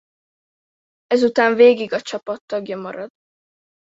Ezután 1.07 1.55
végig 1.55 1.93
a 1.93 2.01
csapat 2.01 2.39
tagja 2.45 2.77
marad. 2.77 3.09